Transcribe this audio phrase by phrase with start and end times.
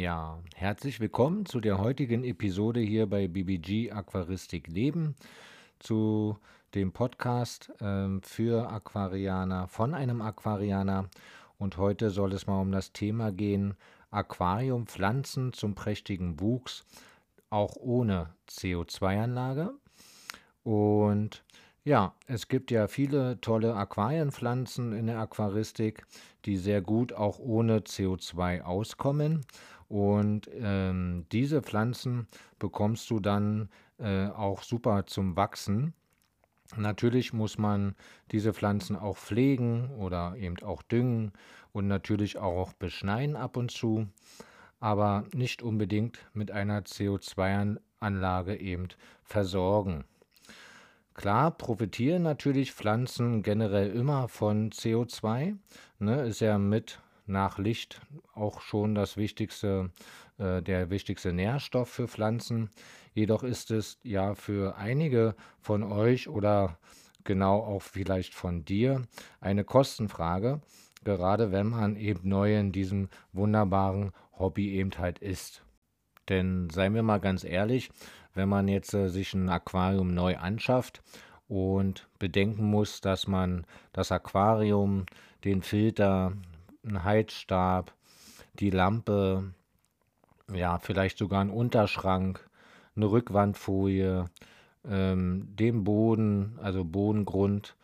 [0.00, 5.14] Ja, herzlich willkommen zu der heutigen Episode hier bei BBG Aquaristik Leben,
[5.78, 6.38] zu
[6.74, 11.10] dem Podcast ähm, für Aquarianer von einem Aquarianer.
[11.58, 13.74] Und heute soll es mal um das Thema gehen,
[14.10, 16.86] Aquariumpflanzen zum prächtigen Wuchs,
[17.50, 19.74] auch ohne CO2-Anlage.
[20.62, 21.44] Und
[21.84, 26.06] ja, es gibt ja viele tolle Aquarienpflanzen in der Aquaristik,
[26.46, 29.44] die sehr gut auch ohne CO2 auskommen.
[29.90, 32.28] Und ähm, diese Pflanzen
[32.60, 33.68] bekommst du dann
[33.98, 35.94] äh, auch super zum Wachsen.
[36.76, 37.96] Natürlich muss man
[38.30, 41.32] diese Pflanzen auch pflegen oder eben auch düngen
[41.72, 44.06] und natürlich auch beschneien ab und zu,
[44.78, 48.86] aber nicht unbedingt mit einer CO2-Anlage eben
[49.24, 50.04] versorgen.
[51.14, 55.56] Klar profitieren natürlich Pflanzen generell immer von CO2,
[55.98, 57.00] ne, ist ja mit
[57.30, 58.00] nach Licht
[58.34, 59.90] auch schon das wichtigste,
[60.38, 62.70] äh, der wichtigste Nährstoff für Pflanzen.
[63.14, 66.78] Jedoch ist es ja für einige von euch oder
[67.24, 69.02] genau auch vielleicht von dir
[69.40, 70.60] eine Kostenfrage,
[71.04, 75.62] gerade wenn man eben neu in diesem wunderbaren Hobby eben halt ist.
[76.28, 77.90] Denn seien wir mal ganz ehrlich,
[78.34, 81.02] wenn man jetzt äh, sich ein Aquarium neu anschafft
[81.48, 85.06] und bedenken muss, dass man das Aquarium,
[85.44, 86.32] den Filter,
[86.84, 87.94] einen Heizstab,
[88.54, 89.54] die Lampe,
[90.52, 92.48] ja, vielleicht sogar einen Unterschrank,
[92.96, 94.26] eine Rückwandfolie,
[94.88, 97.76] ähm, den Boden, also Bodengrund,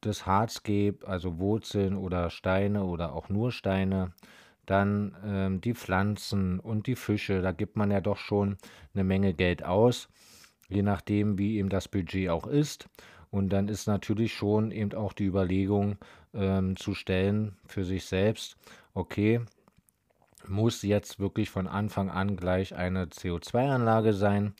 [0.00, 4.12] das Hardscape, also Wurzeln oder Steine oder auch nur Steine,
[4.66, 8.56] dann ähm, die Pflanzen und die Fische, da gibt man ja doch schon
[8.94, 10.08] eine Menge Geld aus,
[10.68, 12.88] je nachdem, wie eben das Budget auch ist.
[13.34, 15.96] Und dann ist natürlich schon eben auch die Überlegung
[16.34, 18.56] ähm, zu stellen für sich selbst,
[18.94, 19.40] okay,
[20.46, 24.54] muss jetzt wirklich von Anfang an gleich eine CO2-Anlage sein.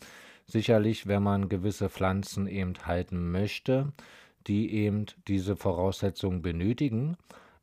[0.45, 3.93] Sicherlich, wenn man gewisse Pflanzen eben halten möchte,
[4.49, 7.17] die eben diese Voraussetzungen benötigen,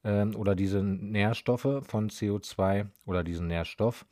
[0.06, 4.06] ähm, oder diese Nährstoffe von CO2 oder diesen Nährstoff,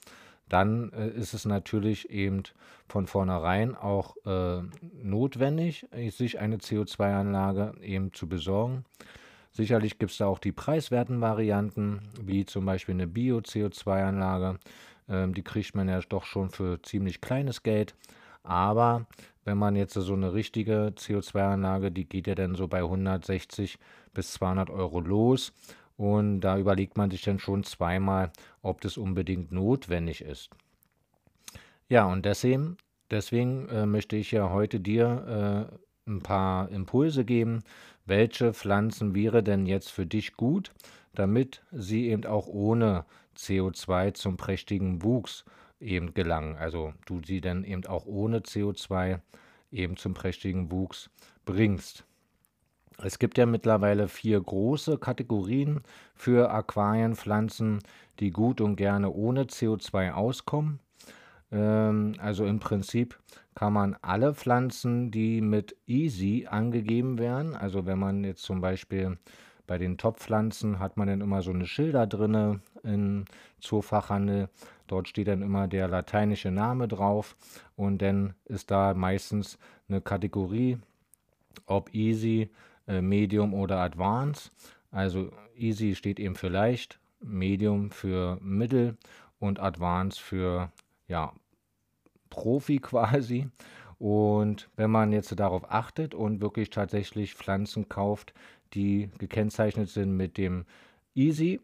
[0.50, 2.44] dann äh, ist es natürlich eben
[2.88, 4.62] von vornherein auch äh,
[5.04, 8.84] notwendig, sich eine CO2-Anlage eben zu besorgen.
[9.52, 14.60] Sicherlich gibt es da auch die preiswerten Varianten, wie zum Beispiel eine Bio-CO2-Anlage.
[15.08, 17.96] Ähm, die kriegt man ja doch schon für ziemlich kleines Geld.
[18.44, 19.06] Aber
[19.46, 23.80] wenn man jetzt so eine richtige CO2-Anlage, die geht ja dann so bei 160
[24.14, 25.52] bis 200 Euro los.
[26.00, 30.50] Und da überlegt man sich dann schon zweimal, ob das unbedingt notwendig ist.
[31.90, 32.78] Ja, und deswegen,
[33.12, 35.68] deswegen äh, möchte ich ja heute dir
[36.08, 37.64] äh, ein paar Impulse geben,
[38.06, 40.72] welche Pflanzen wäre denn jetzt für dich gut,
[41.16, 43.04] damit sie eben auch ohne
[43.36, 45.44] CO2 zum prächtigen Wuchs
[45.82, 46.56] eben gelangen.
[46.56, 49.20] Also du sie dann eben auch ohne CO2
[49.70, 51.10] eben zum prächtigen Wuchs
[51.44, 52.06] bringst.
[53.02, 55.82] Es gibt ja mittlerweile vier große Kategorien
[56.16, 57.80] für Aquarienpflanzen,
[58.20, 60.80] die gut und gerne ohne CO2 auskommen.
[61.52, 63.18] Ähm, also im Prinzip
[63.56, 69.18] kann man alle Pflanzen, die mit Easy angegeben werden, also wenn man jetzt zum Beispiel
[69.66, 73.26] bei den Topfpflanzen hat man dann immer so eine Schilder drinne im
[73.60, 74.50] Zoofachhandel.
[74.88, 77.36] Dort steht dann immer der lateinische Name drauf
[77.76, 80.80] und dann ist da meistens eine Kategorie,
[81.68, 82.50] ob Easy
[83.02, 84.52] Medium oder Advanced.
[84.92, 88.98] Also Easy steht eben für leicht, Medium für Mittel
[89.40, 90.72] und Advanced für
[91.08, 91.34] ja,
[92.30, 93.48] Profi quasi.
[94.00, 98.34] Und wenn man jetzt darauf achtet und wirklich tatsächlich Pflanzen kauft,
[98.74, 100.66] die gekennzeichnet sind mit dem
[101.16, 101.60] Easy,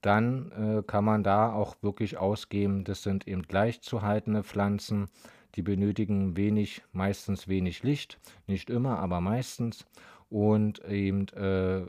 [0.00, 5.08] dann äh, kann man da auch wirklich ausgeben, das sind eben leicht zu haltende Pflanzen,
[5.54, 9.86] die benötigen wenig, meistens wenig Licht, nicht immer, aber meistens
[10.32, 11.82] und eben äh,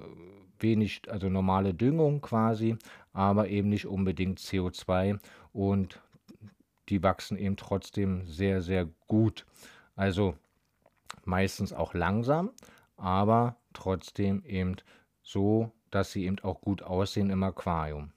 [0.59, 2.75] wenig, also normale Düngung quasi,
[3.13, 5.17] aber eben nicht unbedingt CO2
[5.53, 6.01] und
[6.89, 9.45] die wachsen eben trotzdem sehr, sehr gut.
[9.95, 10.35] Also
[11.23, 12.51] meistens auch langsam,
[12.97, 14.75] aber trotzdem eben
[15.21, 18.11] so, dass sie eben auch gut aussehen im Aquarium.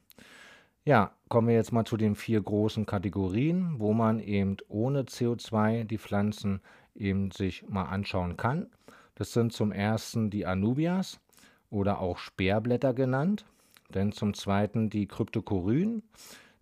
[0.85, 5.85] Ja, kommen wir jetzt mal zu den vier großen Kategorien, wo man eben ohne CO2
[5.85, 6.61] die Pflanzen
[6.97, 8.71] eben sich mal anschauen kann.
[9.17, 11.19] Das sind zum ersten die Anubias
[11.71, 13.45] oder auch Speerblätter genannt.
[13.91, 16.03] Dann zum zweiten die Kryptokoryn,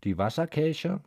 [0.05, 1.01] die Wasserkelche.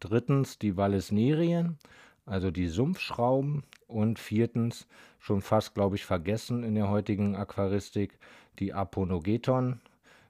[0.00, 1.78] Drittens die Vallisnerien,
[2.24, 3.64] also die Sumpfschrauben.
[3.88, 4.88] Und viertens,
[5.18, 8.18] schon fast, glaube ich, vergessen in der heutigen Aquaristik,
[8.58, 9.80] die Aponogeton,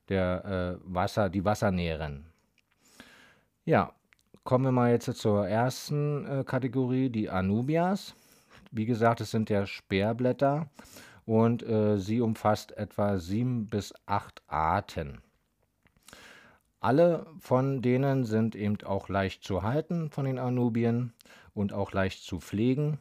[0.08, 2.26] der äh, Wasser, die Wassernähren.
[3.64, 3.92] Ja,
[4.44, 8.14] kommen wir mal jetzt zur ersten äh, Kategorie, die Anubias.
[8.70, 10.68] Wie gesagt, es sind ja Sperrblätter
[11.24, 15.20] und äh, sie umfasst etwa sieben bis acht Arten.
[16.80, 21.12] Alle von denen sind eben auch leicht zu halten von den Anubien
[21.54, 22.98] und auch leicht zu pflegen.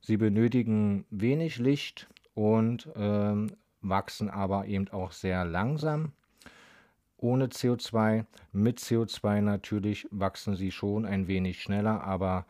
[0.00, 6.12] Sie benötigen wenig Licht und ähm, wachsen aber eben auch sehr langsam.
[7.16, 12.44] Ohne CO2, mit CO2 natürlich wachsen sie schon ein wenig schneller, aber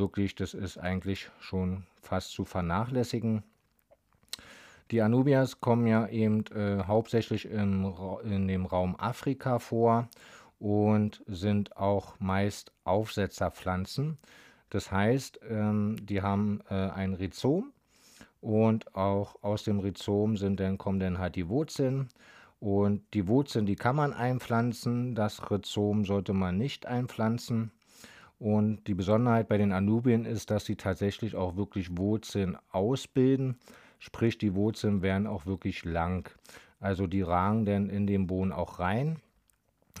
[0.00, 3.44] wirklich, das ist eigentlich schon fast zu vernachlässigen.
[4.90, 7.94] Die Anubias kommen ja eben äh, hauptsächlich im,
[8.24, 10.08] in dem Raum Afrika vor
[10.58, 14.18] und sind auch meist Aufsetzerpflanzen.
[14.68, 17.72] Das heißt, ähm, die haben äh, ein Rhizom
[18.40, 22.08] und auch aus dem Rhizom sind dann, kommen dann halt die Wurzeln.
[22.58, 27.70] Und die Wurzeln, die kann man einpflanzen, das Rhizom sollte man nicht einpflanzen.
[28.40, 33.58] Und die Besonderheit bei den Anubien ist, dass sie tatsächlich auch wirklich Wurzeln ausbilden.
[34.00, 36.28] Sprich, die Wurzeln werden auch wirklich lang.
[36.80, 39.20] Also die ragen dann in den Boden auch rein.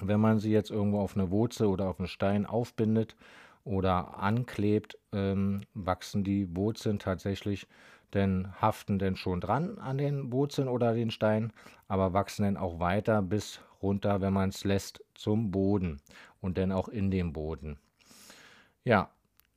[0.00, 3.14] Wenn man sie jetzt irgendwo auf eine Wurzel oder auf einen Stein aufbindet
[3.64, 7.68] oder anklebt, ähm, wachsen die Wurzeln tatsächlich
[8.14, 11.52] denn haften denn schon dran an den Wurzeln oder den Stein,
[11.88, 16.00] aber wachsen dann auch weiter bis runter, wenn man es lässt, zum Boden
[16.40, 17.78] und dann auch in den Boden.
[18.84, 19.10] Ja,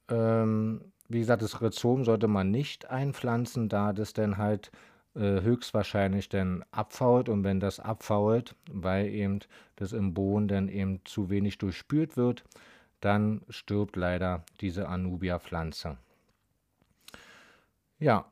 [0.09, 4.71] ähm, wie gesagt, das Rhizom sollte man nicht einpflanzen, da das dann halt
[5.15, 9.39] äh, höchstwahrscheinlich dann abfault und wenn das abfault, weil eben
[9.75, 12.43] das im Boden dann eben zu wenig durchspült wird,
[12.99, 15.97] dann stirbt leider diese Anubia-Pflanze.
[17.99, 18.25] Ja,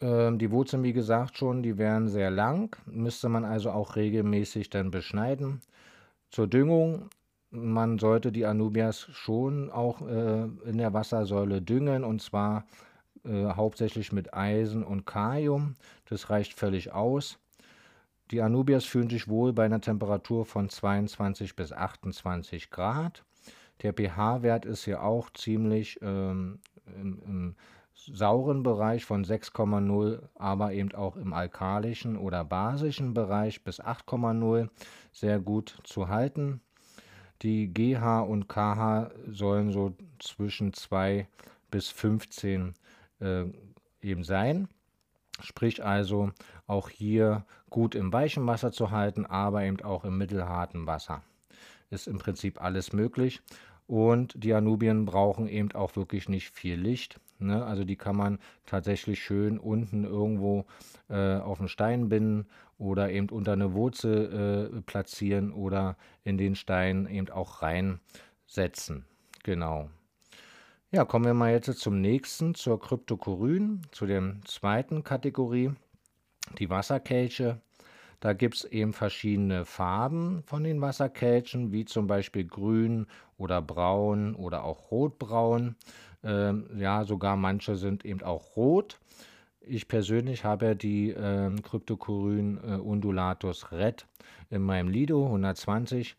[0.00, 4.70] ähm, die Wurzeln, wie gesagt, schon, die wären sehr lang, müsste man also auch regelmäßig
[4.70, 5.60] dann beschneiden.
[6.30, 7.10] Zur Düngung,
[7.50, 12.64] man sollte die Anubias schon auch äh, in der Wassersäule düngen und zwar
[13.24, 15.74] äh, hauptsächlich mit Eisen und Kalium.
[16.08, 17.38] Das reicht völlig aus.
[18.30, 23.24] Die Anubias fühlen sich wohl bei einer Temperatur von 22 bis 28 Grad.
[23.82, 27.56] Der pH-Wert ist hier auch ziemlich ähm, im, im
[27.94, 34.68] sauren Bereich von 6,0, aber eben auch im alkalischen oder basischen Bereich bis 8,0
[35.12, 36.60] sehr gut zu halten.
[37.42, 41.26] Die GH und KH sollen so zwischen 2
[41.70, 42.74] bis 15
[43.20, 43.44] äh,
[44.02, 44.68] eben sein.
[45.40, 46.32] Sprich also
[46.66, 51.22] auch hier gut im weichen Wasser zu halten, aber eben auch im mittelharten Wasser.
[51.88, 53.40] Ist im Prinzip alles möglich.
[53.86, 57.18] Und die Anubien brauchen eben auch wirklich nicht viel Licht.
[57.40, 57.64] Ne?
[57.64, 60.66] Also die kann man tatsächlich schön unten irgendwo
[61.08, 62.46] äh, auf einen Stein binden
[62.78, 69.04] oder eben unter eine Wurzel äh, platzieren oder in den Stein eben auch reinsetzen.
[69.42, 69.88] Genau.
[70.92, 75.70] Ja, kommen wir mal jetzt zum nächsten, zur Kryptokoryn, zu der zweiten Kategorie,
[76.58, 77.60] die Wasserkelche.
[78.20, 83.06] Da gibt es eben verschiedene Farben von den Wasserkelchen, wie zum Beispiel grün
[83.38, 85.76] oder braun oder auch rotbraun.
[86.22, 89.00] Ähm, ja, sogar manche sind eben auch rot.
[89.62, 94.06] Ich persönlich habe die äh, Cryptocoryn äh, undulatus red
[94.50, 96.16] in meinem Lido 120.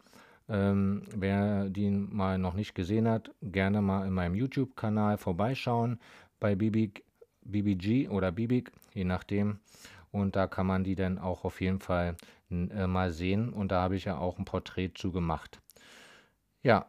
[0.49, 5.99] Ähm, wer den mal noch nicht gesehen hat, gerne mal in meinem YouTube-Kanal vorbeischauen
[6.39, 7.03] bei Bibig,
[7.43, 9.59] BBG oder Bibig, je nachdem.
[10.11, 12.15] Und da kann man die dann auch auf jeden Fall
[12.49, 13.53] äh, mal sehen.
[13.53, 15.61] Und da habe ich ja auch ein Porträt zu gemacht.
[16.63, 16.85] Ja,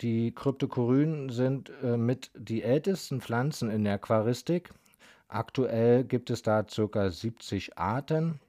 [0.00, 4.72] die Kryptokorynen sind äh, mit die ältesten Pflanzen in der Aquaristik.
[5.28, 7.10] Aktuell gibt es da ca.
[7.10, 8.40] 70 Arten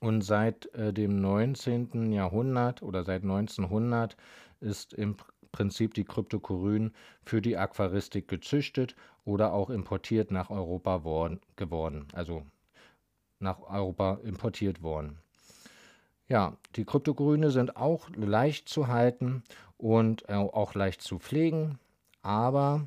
[0.00, 2.12] und seit äh, dem 19.
[2.12, 4.16] Jahrhundert oder seit 1900
[4.60, 5.16] ist im
[5.52, 6.92] Prinzip die Kryptokoryn
[7.24, 12.44] für die Aquaristik gezüchtet oder auch importiert nach Europa worden, geworden, also
[13.42, 15.18] nach Europa importiert worden.
[16.28, 19.42] Ja, die Kryptokoryne sind auch leicht zu halten
[19.76, 21.78] und äh, auch leicht zu pflegen.
[22.22, 22.86] Aber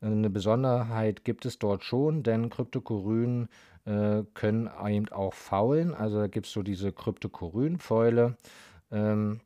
[0.00, 3.48] eine Besonderheit gibt es dort schon, denn Kryptokorynen
[3.84, 5.94] äh, können eben auch faulen.
[5.94, 8.36] Also da gibt es so diese Kryptokorynfäule.
[8.90, 9.40] Ähm,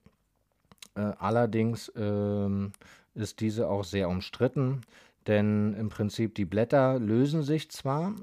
[0.94, 2.72] äh, allerdings ähm,
[3.14, 4.82] ist diese auch sehr umstritten,
[5.26, 8.14] denn im Prinzip die Blätter lösen sich zwar,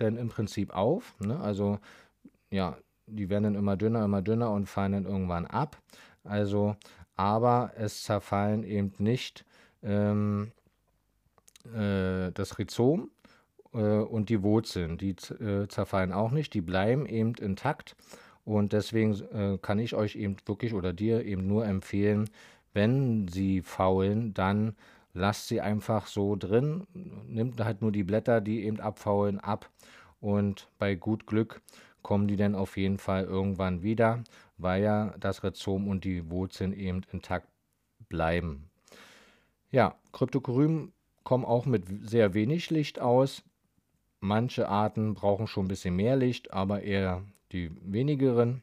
[0.00, 1.14] denn im Prinzip auf.
[1.20, 1.38] Ne?
[1.40, 1.78] Also
[2.50, 2.76] ja,
[3.06, 5.80] die werden dann immer dünner, immer dünner und fallen dann irgendwann ab.
[6.24, 6.76] Also
[7.16, 9.44] aber es zerfallen eben nicht
[9.82, 10.52] ähm,
[11.74, 13.10] äh, das Rhizom
[13.74, 14.96] äh, und die Wurzeln.
[14.96, 17.94] Die äh, zerfallen auch nicht, die bleiben eben intakt.
[18.44, 22.30] Und deswegen äh, kann ich euch eben wirklich oder dir eben nur empfehlen,
[22.72, 24.74] wenn sie faulen, dann
[25.12, 29.70] lasst sie einfach so drin, nimmt halt nur die Blätter, die eben abfaulen, ab
[30.20, 31.62] und bei gut Glück
[32.02, 34.24] kommen die dann auf jeden Fall irgendwann wieder,
[34.56, 37.48] weil ja das Rhizom und die Wurzeln eben intakt
[38.08, 38.70] bleiben.
[39.70, 40.92] Ja, Kryptokorymen
[41.24, 43.42] kommen auch mit sehr wenig Licht aus.
[44.20, 48.62] Manche Arten brauchen schon ein bisschen mehr Licht, aber eher die wenigeren.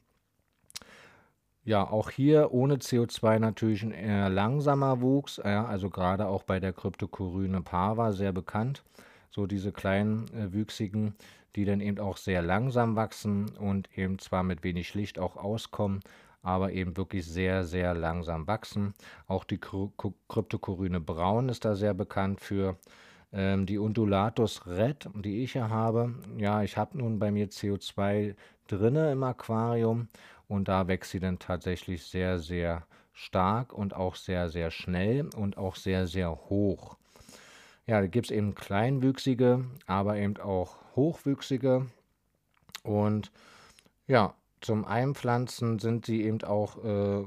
[1.68, 6.62] Ja, auch hier ohne CO2 natürlich ein eher langsamer Wuchs, ja, also gerade auch bei
[6.62, 8.86] der Kryptokoryne parva sehr bekannt.
[9.32, 11.16] So diese kleinen äh, Wüchsigen,
[11.58, 16.00] die dann eben auch sehr langsam wachsen und eben zwar mit wenig Licht auch auskommen,
[16.42, 18.94] aber eben wirklich sehr, sehr langsam wachsen.
[19.28, 22.78] Auch die Kryptokoryne braun ist da sehr bekannt für.
[23.34, 28.36] Ähm, die Undulatus red, die ich hier habe, ja, ich habe nun bei mir CO2
[28.68, 30.08] drinne im Aquarium
[30.48, 35.58] und da wächst sie dann tatsächlich sehr, sehr stark und auch sehr, sehr schnell und
[35.58, 36.98] auch sehr, sehr hoch.
[37.86, 41.88] Ja, da gibt es eben kleinwüchsige, aber eben auch hochwüchsige.
[42.84, 43.32] Und
[44.08, 47.26] ja, zum Einpflanzen sind sie eben auch äh,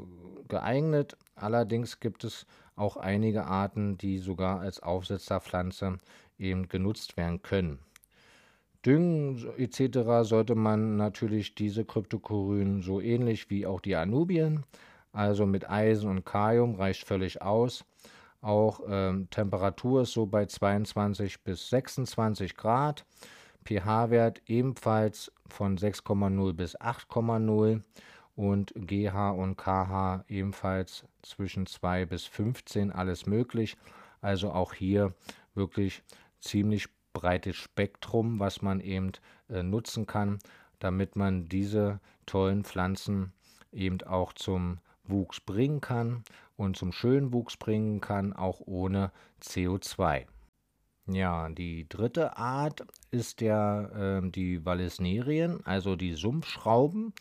[0.49, 1.17] geeignet.
[1.35, 2.47] Allerdings gibt es
[2.81, 5.99] auch einige Arten, die sogar als Aufsetzerpflanze
[6.39, 7.79] eben genutzt werden können.
[8.85, 10.27] Düngen etc.
[10.27, 14.65] sollte man natürlich diese Kryptokorynen so ähnlich wie auch die Anubien,
[15.13, 17.85] also mit Eisen und Kalium reicht völlig aus.
[18.41, 23.05] Auch ähm, Temperatur ist so bei 22 bis 26 Grad.
[23.67, 27.83] pH-Wert ebenfalls von 6,0 bis 8,0
[28.41, 33.77] und GH und KH ebenfalls zwischen 2 bis 15, alles möglich.
[34.23, 35.13] Also auch hier
[35.55, 36.03] wirklich
[36.41, 39.13] ziemlich breites Spektrum, was man eben
[39.51, 40.39] äh, nutzen kann,
[40.79, 43.35] damit man diese tollen Pflanzen
[43.73, 46.25] eben auch zum Wuchs bringen kann
[46.57, 50.25] und zum schönen Wuchs bringen kann, auch ohne CO2.
[51.09, 57.13] Ja, die dritte Art ist der, äh, die Vallisnerien, also die Sumpfschrauben.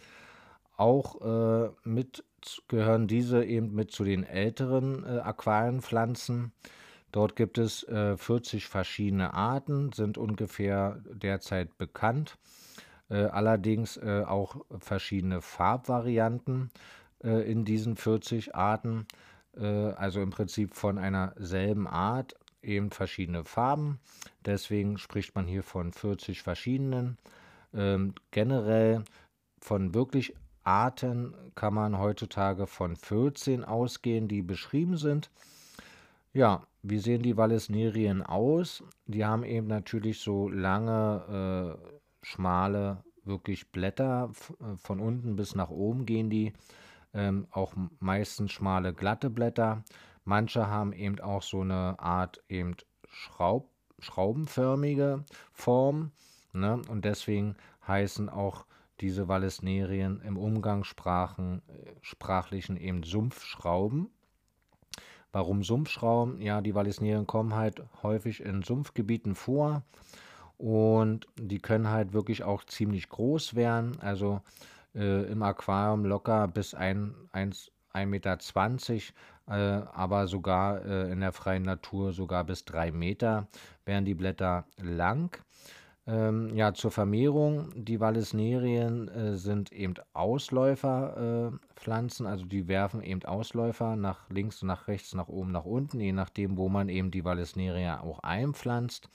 [0.79, 2.24] Auch äh, mit
[2.69, 6.53] gehören diese eben mit zu den älteren äh, Aquarienpflanzen.
[7.12, 12.38] Dort gibt es äh, 40 verschiedene Arten, sind ungefähr derzeit bekannt.
[13.09, 16.71] Äh, allerdings äh, auch verschiedene Farbvarianten
[17.25, 19.05] äh, in diesen 40 Arten.
[19.57, 24.00] Äh, also im Prinzip von einer selben Art eben verschiedene Farben.
[24.45, 27.17] Deswegen spricht man hier von 40 verschiedenen.
[27.74, 29.03] Ähm, generell
[29.59, 35.30] von wirklich Arten kann man heutzutage von 14 ausgehen, die beschrieben sind.
[36.34, 38.84] Ja, wie sehen die Vallisnerien aus?
[39.08, 44.32] Die haben eben natürlich so lange, äh, schmale, wirklich Blätter.
[44.62, 46.54] Äh, von unten bis nach oben gehen die.
[47.13, 49.84] Ähm, auch meistens schmale, glatte Blätter.
[50.25, 52.75] Manche haben eben auch so eine Art eben
[53.08, 56.12] Schraub, schraubenförmige Form.
[56.54, 56.82] Ne?
[56.88, 57.56] Und deswegen
[57.88, 58.66] heißen auch
[59.01, 64.10] diese Vallisnerien im Umgangssprachlichen äh, eben Sumpfschrauben.
[65.32, 66.41] Warum Sumpfschrauben?
[66.41, 69.84] Ja, die Wallisnerien kommen halt häufig in Sumpfgebieten vor
[70.58, 74.00] und die können halt wirklich auch ziemlich groß werden.
[74.00, 74.41] Also
[74.96, 78.39] äh, im Aquarium locker bis 1,20 Meter,
[79.48, 83.48] äh, aber sogar äh, in der freien Natur sogar bis 3 Meter
[83.86, 85.39] werden die Blätter lang.
[86.10, 93.24] Ähm, ja, zur Vermehrung, die Vallisnerien äh, sind eben Ausläuferpflanzen, äh, also die werfen eben
[93.25, 97.24] Ausläufer nach links, nach rechts, nach oben, nach unten, je nachdem, wo man eben die
[97.24, 99.08] Vallisneria auch einpflanzt.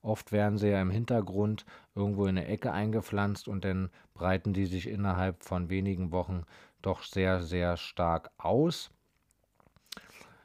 [0.00, 4.64] Oft werden sie ja im Hintergrund irgendwo in der Ecke eingepflanzt und dann breiten die
[4.64, 6.44] sich innerhalb von wenigen Wochen
[6.80, 8.90] doch sehr, sehr stark aus.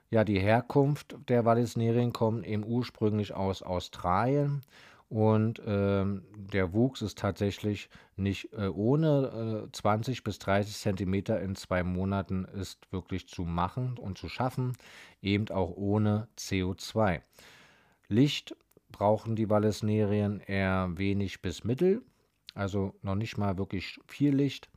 [0.10, 4.62] Ja, die Herkunft der Vallisnerien kommt eben ursprünglich aus Australien
[5.10, 11.56] und ähm, der Wuchs ist tatsächlich nicht äh, ohne äh, 20 bis 30 Zentimeter in
[11.56, 14.74] zwei Monaten ist wirklich zu machen und zu schaffen,
[15.22, 17.22] eben auch ohne CO2.
[18.08, 18.56] Licht
[18.92, 22.04] brauchen die Vallisnerien eher wenig bis mittel,
[22.54, 24.70] also noch nicht mal wirklich viel Licht.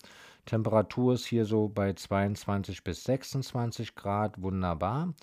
[0.47, 5.15] Temperatur ist hier so bei 22 bis 26 Grad, wunderbar.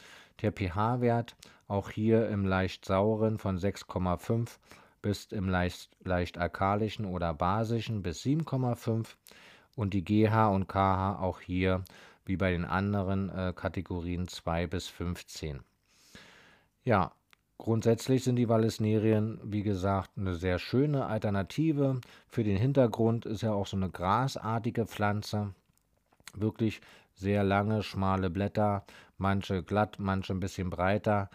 [0.42, 1.36] Der pH-Wert
[1.68, 4.58] auch hier im leicht sauren von 6,5
[5.01, 9.15] bis im leicht, leicht alkalischen oder basischen bis 7,5
[9.75, 11.84] und die GH und KH auch hier
[12.25, 15.62] wie bei den anderen äh, Kategorien 2 bis 15.
[16.84, 17.12] Ja,
[17.58, 22.01] grundsätzlich sind die Vallisnerien, wie gesagt, eine sehr schöne Alternative.
[22.27, 25.53] Für den Hintergrund ist ja auch so eine grasartige Pflanze.
[26.36, 26.82] wirklich
[27.15, 28.86] sehr lange, schmale Blätter,
[29.18, 31.29] manche glatt, manche ein bisschen breiter.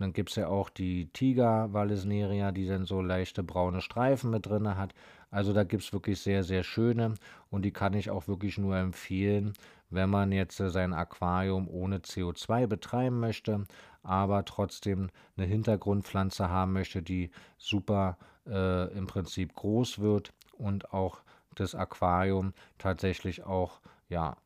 [0.00, 4.46] Dann gibt es ja auch die Tiger Vallisneria, die dann so leichte braune Streifen mit
[4.46, 4.94] drin hat.
[5.30, 7.16] Also da gibt es wirklich sehr, sehr schöne
[7.50, 9.52] und die kann ich auch wirklich nur empfehlen,
[9.90, 13.64] wenn man jetzt äh, sein Aquarium ohne CO2 betreiben möchte,
[14.02, 18.16] aber trotzdem eine Hintergrundpflanze haben möchte, die super
[18.46, 21.20] äh, im Prinzip groß wird und auch
[21.56, 24.38] das Aquarium tatsächlich auch ja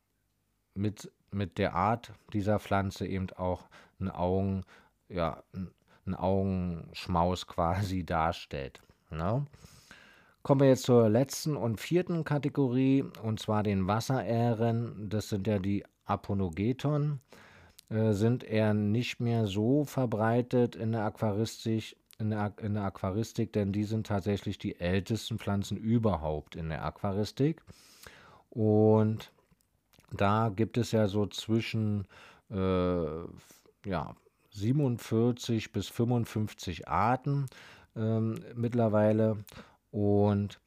[0.75, 3.69] mit, mit der Art dieser Pflanze eben auch
[4.01, 4.65] ein Augen,
[5.09, 5.43] ja,
[6.07, 8.81] ein Augenschmaus quasi darstellt.
[9.11, 9.47] Ne?
[10.43, 15.09] Kommen wir jetzt zur letzten und vierten Kategorie, und zwar den Wasserähren.
[15.09, 17.21] Das sind ja die Aponogeton,
[17.89, 23.53] äh, sind eher nicht mehr so verbreitet in der Aquaristik, in der, in der Aquaristik,
[23.55, 27.63] denn die sind tatsächlich die ältesten Pflanzen überhaupt in der Aquaristik.
[28.51, 29.33] Und
[30.13, 32.07] da gibt es ja so zwischen
[32.51, 33.25] äh,
[33.87, 34.15] ja,
[34.55, 37.47] 47 bis 55 Arten
[37.97, 39.45] ähm, mittlerweile
[39.91, 40.61] und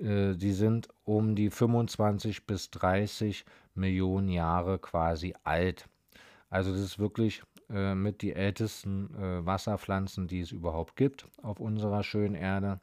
[0.00, 5.88] äh, die sind um die 25 bis 30 Millionen Jahre quasi alt.
[6.48, 11.60] Also das ist wirklich äh, mit die ältesten äh, Wasserpflanzen, die es überhaupt gibt auf
[11.60, 12.80] unserer schönen Erde.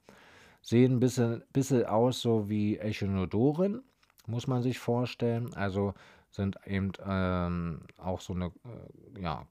[0.62, 3.82] Sehen ein bisschen, bisschen aus so wie Echinodoren,
[4.28, 5.54] muss man sich vorstellen.
[5.56, 5.94] Also
[6.30, 9.46] sind eben ähm, auch so eine äh, ja,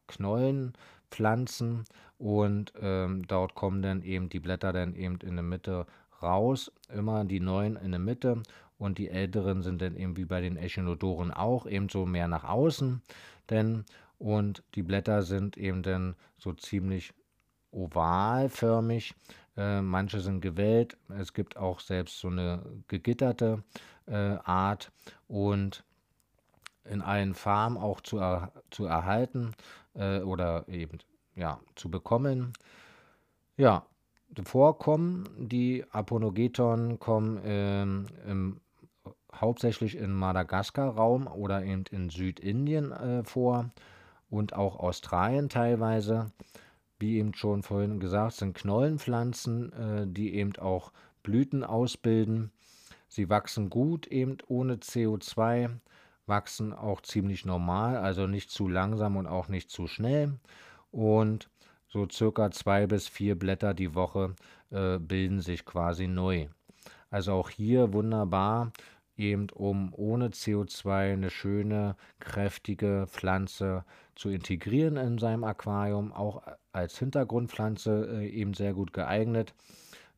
[1.11, 1.85] Knollenpflanzen
[2.19, 5.87] und ähm, dort kommen dann eben die Blätter dann eben in der Mitte
[6.23, 8.43] raus, immer die neuen in der Mitte
[8.79, 12.45] und die älteren sind dann eben wie bei den Echinodoren auch eben so mehr nach
[12.45, 13.03] außen,
[13.49, 13.85] denn
[14.19, 17.15] und die Blätter sind eben dann so ziemlich
[17.71, 19.15] ovalförmig.
[19.57, 20.99] Äh, manche sind gewellt.
[21.09, 23.63] Es gibt auch selbst so eine gegitterte
[24.07, 24.93] äh, Art
[25.27, 25.85] und
[26.85, 29.53] in allen Farben auch zu, er, zu erhalten
[29.95, 30.99] äh, oder eben
[31.35, 32.53] ja zu bekommen.
[33.57, 33.85] Ja,
[34.45, 35.29] vorkommen.
[35.39, 38.61] Die Aponogeton kommen ähm, im,
[39.35, 43.71] hauptsächlich im Madagaskar-Raum oder eben in Südindien äh, vor
[44.31, 46.33] und auch Australien teilweise.
[46.99, 52.53] Wie eben schon vorhin gesagt, sind Knollenpflanzen, äh, die eben auch Blüten ausbilden.
[53.09, 55.71] Sie wachsen gut eben ohne CO2,
[56.31, 60.39] wachsen auch ziemlich normal, also nicht zu langsam und auch nicht zu schnell.
[60.91, 61.51] Und
[61.89, 64.35] so circa zwei bis vier Blätter die Woche
[64.71, 66.47] äh, bilden sich quasi neu.
[67.11, 68.73] Also auch hier wunderbar,
[69.17, 76.99] eben um ohne CO2 eine schöne, kräftige Pflanze zu integrieren in seinem Aquarium, auch als
[76.99, 79.55] Hintergrundpflanze äh, eben sehr gut geeignet,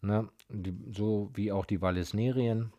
[0.02, 0.28] ne?
[0.48, 2.72] die, so wie auch die Vallisnerien.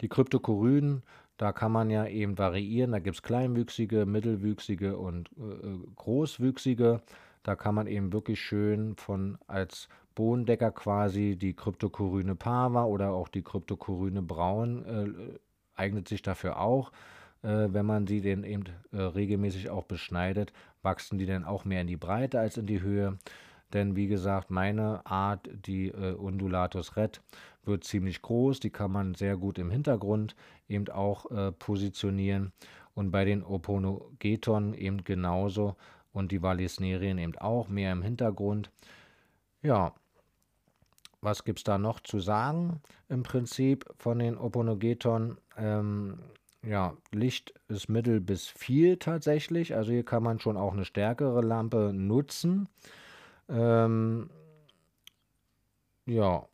[0.00, 1.02] Die Kryptokoryden,
[1.42, 7.02] da kann man ja eben variieren, da gibt es kleinwüchsige, mittelwüchsige und äh, äh großwüchsige.
[7.42, 13.26] Da kann man eben wirklich schön von als Bodendecker quasi die Kryptokoryne Pava oder auch
[13.26, 15.38] die Kryptokoryne Braun äh,
[15.74, 16.92] eignet sich dafür auch.
[17.42, 20.52] Äh, wenn man sie denn eben äh, regelmäßig auch beschneidet,
[20.82, 23.18] wachsen die dann auch mehr in die Breite als in die Höhe.
[23.72, 27.20] Denn wie gesagt, meine Art, die äh, Undulatus red,
[27.64, 28.60] wird ziemlich groß.
[28.60, 30.34] Die kann man sehr gut im Hintergrund
[30.68, 32.52] eben auch äh, positionieren.
[32.94, 35.76] Und bei den Oponogeton eben genauso
[36.12, 38.70] und die Vallisnerien eben auch mehr im Hintergrund.
[39.62, 39.94] Ja,
[41.22, 42.82] was gibt es da noch zu sagen?
[43.08, 46.18] Im Prinzip von den Oponogeton, ähm,
[46.64, 49.74] ja, Licht ist mittel bis viel tatsächlich.
[49.74, 52.68] Also hier kann man schon auch eine stärkere Lampe nutzen.
[53.48, 54.30] Ähm,
[56.06, 56.46] ja,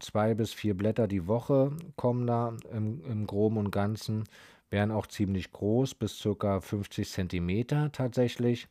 [0.00, 4.24] zwei bis vier Blätter die Woche kommen da im, im Groben und Ganzen
[4.70, 6.60] wären auch ziemlich groß, bis ca.
[6.60, 8.68] 50 cm tatsächlich.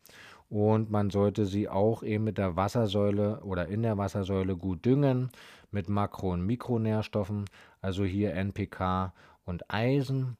[0.48, 5.30] Und man sollte sie auch eben mit der Wassersäule oder in der Wassersäule gut düngen
[5.70, 7.44] mit Makro- und Mikronährstoffen,
[7.80, 9.12] also hier NPK
[9.44, 10.36] und Eisen.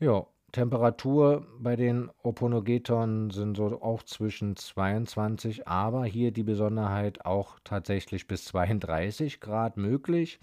[0.00, 7.58] Ja, Temperatur bei den Oponogeton sind so auch zwischen 22, aber hier die Besonderheit auch
[7.64, 10.38] tatsächlich bis 32 Grad möglich.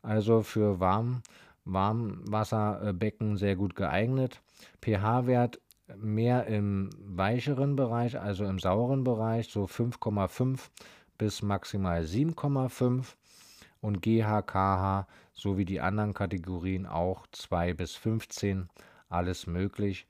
[0.00, 1.22] Also für warm
[1.64, 4.40] Warmwasserbecken sehr gut geeignet.
[4.80, 5.60] pH-Wert
[5.96, 10.68] mehr im weicheren Bereich, also im sauren Bereich, so 5,5
[11.18, 13.16] bis maximal 7,5
[13.80, 18.68] und GH, so wie die anderen Kategorien auch 2 bis 15,
[19.08, 20.06] alles möglich.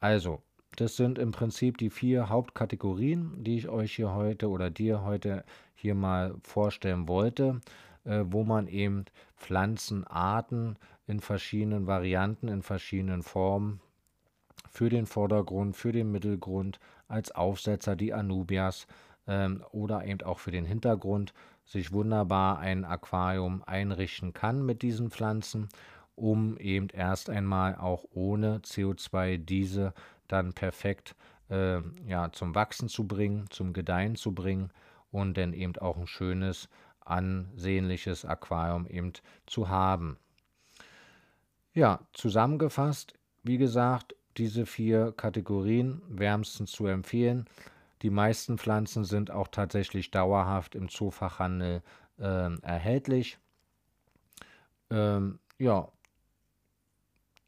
[0.00, 0.42] Also,
[0.76, 5.44] das sind im Prinzip die vier Hauptkategorien, die ich euch hier heute oder dir heute
[5.74, 7.60] hier mal vorstellen wollte.
[8.08, 9.04] äh, wo man eben
[9.36, 13.80] Pflanzenarten in verschiedenen Varianten, in verschiedenen Formen
[14.70, 18.86] für den Vordergrund, für den Mittelgrund, als Aufsetzer die Anubias
[19.26, 21.32] ähm, oder eben auch für den Hintergrund
[21.64, 25.68] sich wunderbar ein Aquarium einrichten kann mit diesen Pflanzen,
[26.18, 29.94] um eben erst einmal auch ohne CO2 diese
[30.26, 31.14] dann perfekt
[31.50, 34.70] äh, ja, zum Wachsen zu bringen, zum Gedeihen zu bringen
[35.10, 36.68] und dann eben auch ein schönes,
[37.00, 39.12] ansehnliches Aquarium eben
[39.46, 40.18] zu haben.
[41.72, 47.46] Ja, zusammengefasst, wie gesagt, diese vier Kategorien wärmstens zu empfehlen.
[48.02, 51.82] Die meisten Pflanzen sind auch tatsächlich dauerhaft im Zoofachhandel
[52.18, 53.38] äh, erhältlich.
[54.90, 55.88] Ähm, ja,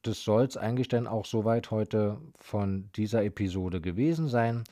[0.03, 4.65] das soll es eigentlich dann auch soweit heute von dieser Episode gewesen sein.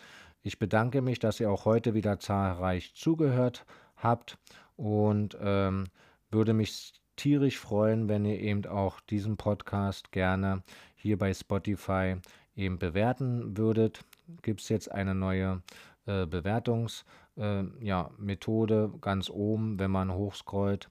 [0.43, 3.65] Ich bedanke mich, dass ihr auch heute wieder zahlreich zugehört
[3.97, 4.39] habt
[4.77, 5.85] und ähm,
[6.31, 10.63] würde mich tierisch freuen, wenn ihr eben auch diesen Podcast gerne
[10.95, 12.17] hier bei Spotify
[12.57, 14.05] eben bewerten würdet.
[14.43, 15.63] Gibt es jetzt eine neue
[16.07, 20.89] äh, Bewertungsmethode äh, ja, ganz oben, wenn man hochscrollt